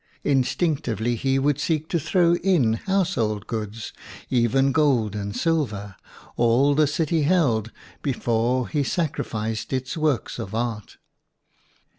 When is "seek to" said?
1.59-1.99